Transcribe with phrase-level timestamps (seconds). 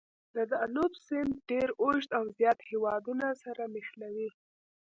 [0.35, 4.29] د دانوب سیند ډېر اوږد او زیات هېوادونه سره نښلوي.